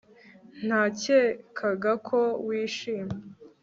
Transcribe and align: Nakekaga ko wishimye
Nakekaga 0.67 1.91
ko 2.07 2.19
wishimye 2.47 3.17